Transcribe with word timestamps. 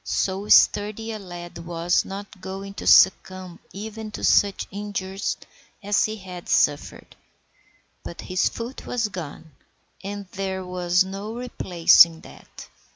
So 0.03 0.49
sturdy 0.49 1.11
a 1.11 1.19
lad 1.19 1.59
was 1.59 2.05
not 2.05 2.41
going 2.41 2.73
to 2.73 2.87
succumb 2.87 3.59
even 3.71 4.09
to 4.13 4.23
such 4.23 4.65
injuries 4.71 5.37
as 5.83 6.05
he 6.05 6.15
had 6.15 6.49
suffered. 6.49 7.15
But 8.03 8.21
his 8.21 8.49
foot 8.49 8.87
was 8.87 9.09
gone, 9.09 9.51
and 10.03 10.25
there 10.31 10.65
was 10.65 11.03
no 11.03 11.35
replacing 11.35 12.21
that. 12.21 12.67